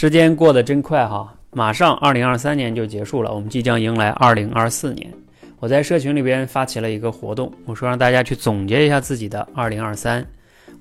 [0.00, 5.12] 时间过得真快哈，马上二零二三年就结束了，我们即将迎来二零二四年。
[5.58, 10.24] 我在社群里边发起了一个活动，我说让大家去总结一下自己的二零二三。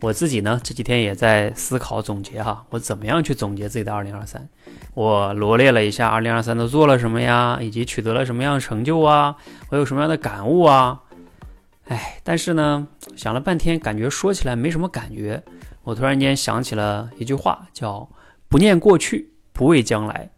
[0.01, 4.47] 我自己呢这几天也在思考总结哈，我怎么样去总结自己的二零二三？
[4.93, 9.35] 我罗列了一下二零二三都做了什么呀，以及取得了什么样的成就啊，
[9.69, 11.01] 我有什么样的感悟啊？
[11.87, 15.41] 哎，但是呢，想了半天，感觉说起来没什么感觉。
[15.83, 18.07] 我突然间想起了一句话，叫
[18.49, 20.29] “不念过去，不畏将来”。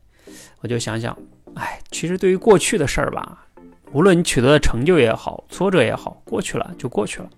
[0.62, 1.18] 我就想想，
[1.54, 3.46] 哎，其实对于过去的事儿吧。
[3.92, 7.30] 无论你取得的成就也好，挫折也好，过去了就过去了，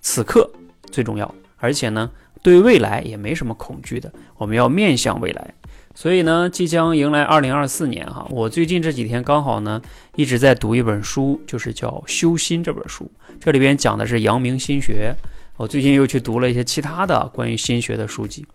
[0.00, 0.48] 此刻
[0.90, 1.34] 最重要。
[1.56, 2.10] 而且呢，
[2.42, 4.12] 对未来也没什么恐惧的。
[4.36, 5.54] 我们要面向未来，
[5.94, 8.26] 所以呢，即将迎来二零二四年哈。
[8.30, 9.80] 我最近这几天刚好呢，
[10.14, 13.10] 一直在读一本书，就是叫《修心》这本书。
[13.40, 15.14] 这里边讲的是阳明心学。
[15.56, 18.46] 我最近又去读了一些其他的关于心学的书籍。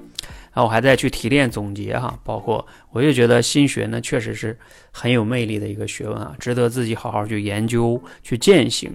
[0.52, 4.58] 啊，我还在去提炼总结哈，包括我也觉得心学呢，确实是
[4.91, 8.91] 很有魅力的一个学问啊，值得自己好好去研究、去践行。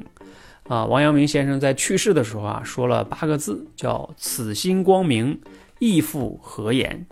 [0.68, 5.40] 啊，王阳明先生在去世的时候啊，说了八个字，叫“此心光明，
[5.78, 7.06] 亦复何言”。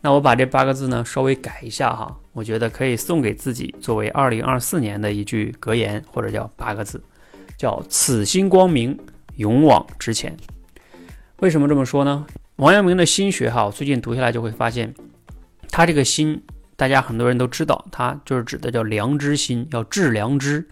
[0.00, 7.02] 那我把这八个字呢稍微改一下哈，我觉得可以送给自己作为二零二四年的一句格言，或者叫八个字，
[7.58, 8.96] 叫“此心光明，
[9.36, 10.36] 勇往直前”。
[11.40, 12.24] 为什么这么说呢？
[12.56, 14.94] 王阳明的心学哈，我最近读下来就会发现，
[15.70, 16.40] 他这个心，
[16.76, 20.64] 大家很多人都知道，他就是指的叫良知心，要致良知。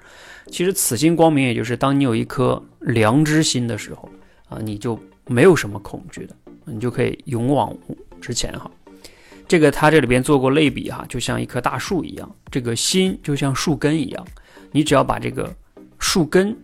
[0.46, 4.08] 其实此心光明，也就是当你有一颗良知心的时候
[4.48, 7.76] 啊，你就没有什么恐惧的，你就可以勇往
[8.20, 8.70] 直前哈。
[9.48, 14.24] 这个他这里边做过类比哈，就像一棵大树一样，这个心就像树根一样，
[14.70, 15.52] 你只要把这个
[15.98, 16.56] 树根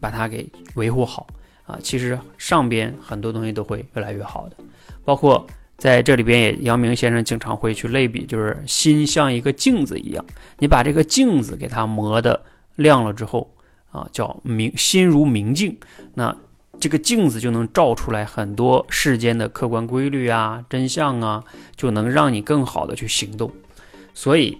[0.00, 1.26] 把它给维护好。
[1.66, 4.56] 啊，其实上边很多东西都会越来越好的，
[5.02, 5.46] 包括
[5.78, 10.22] 在这里边也，阳明先生经常会去类比，就是心像一个镜子一样，
[10.58, 12.42] 你把这个镜子给它磨的
[12.76, 13.50] 亮了之后，
[13.90, 15.74] 啊，叫明心如明镜，
[16.12, 16.36] 那
[16.78, 21.42] 这个镜子就能照出来很多世间的客观规律啊、真相啊，
[21.74, 23.50] 就能让你更好的去行动。
[24.12, 24.58] 所以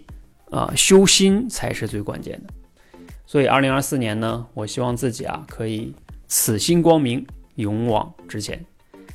[0.51, 2.99] 啊，修心才是最关键的。
[3.27, 5.95] 所以二零二四年呢，我希望自己啊可以。
[6.37, 7.25] 此心光明，
[7.55, 8.61] 勇往直前，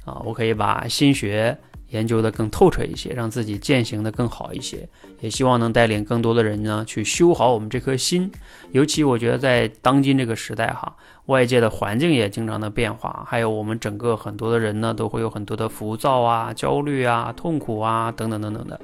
[0.06, 1.58] 啊，我可以把心学
[1.90, 4.88] 研究的更透彻一些，让自己践行的更好一些，
[5.20, 8.32] 也希望能带领更多的人呢去修好我们这颗心。
[8.72, 18.80] 尤其我觉得在当今这个时代哈，外界的环境也经常的变化，还有我们整个很多的人呢都会有很多的浮躁啊、焦虑啊、痛苦啊等等等等的。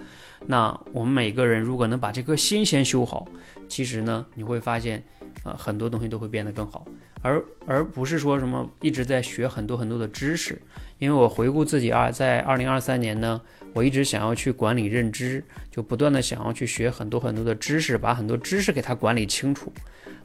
[0.46, 3.25] 那我们每个人如果能把这颗心先修好，
[3.69, 5.02] 其实呢你会发现。
[5.44, 6.88] 啊，很多东西都会变得更好，
[7.25, 10.62] 而而不是说什么一直在学很多很多的知识。
[11.00, 13.41] 因为我回顾自己啊，在二零二三年呢，
[13.74, 19.74] 我一直想要去管理认知，就不断的想要去学很多很多的知识，把很多知识给它管理清楚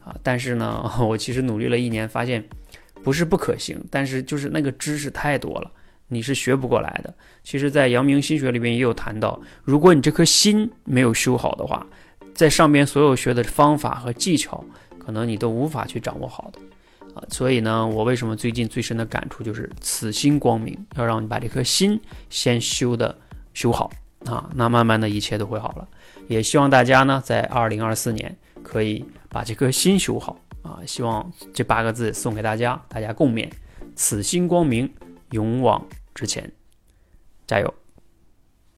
[0.04, 0.14] 啊。
[0.22, 2.44] 但是呢， 我其实努力了一年，发现
[3.02, 5.70] 不是不可行，但是就是那个知识太多了，
[6.08, 7.12] 你是学不过来的。
[7.42, 11.84] 其实，在阳明心学里边也有谈到，如果你这颗心没有修好的话，
[12.34, 14.62] 在上边所有学的方法和技巧。
[15.02, 16.60] 可能你都无法去掌握好的
[17.28, 23.16] 所以呢，我为什么最近最深的感触就是此心光明，要让你把这颗心先修的
[23.54, 23.90] 修好
[24.26, 25.88] 啊，那慢慢的一切都会好了。
[26.28, 33.50] 也希望大家呢，在二零二四年可以把这颗心修好啊，希望这八个字送给大家，大家共勉：
[33.94, 34.92] 此心光明，
[35.30, 36.50] 勇往直前，
[37.46, 37.74] 加油。